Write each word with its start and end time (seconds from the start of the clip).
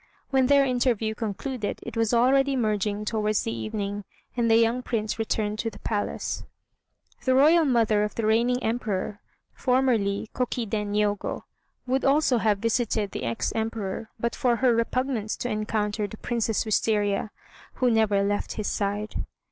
When 0.31 0.47
their 0.47 0.65
interview 0.65 1.13
concluded 1.13 1.79
it 1.83 1.95
was 1.95 2.11
already 2.11 2.55
merging 2.55 3.05
towards 3.05 3.43
the 3.43 3.55
evening, 3.55 4.03
and 4.35 4.49
the 4.49 4.55
young 4.57 4.81
Prince 4.81 5.19
returned 5.19 5.59
to 5.59 5.69
the 5.69 5.77
palace. 5.77 6.43
The 7.23 7.35
Royal 7.35 7.65
mother 7.65 8.03
of 8.03 8.15
the 8.15 8.25
reigning 8.25 8.63
Emperor 8.63 9.21
(formerly 9.53 10.27
Koki 10.33 10.65
den 10.65 10.91
Niogo) 10.93 11.43
would 11.85 12.03
also 12.03 12.39
have 12.39 12.57
visited 12.57 13.11
the 13.11 13.21
ex 13.25 13.53
Emperor 13.53 14.09
but 14.19 14.33
for 14.35 14.55
her 14.55 14.73
repugnance 14.75 15.35
to 15.37 15.51
encounter 15.51 16.07
the 16.07 16.17
Princess 16.17 16.65
Wistaria, 16.65 17.29
who 17.75 17.91
never 17.91 18.23
left 18.23 18.53
his 18.53 18.65
side. 18.65 19.23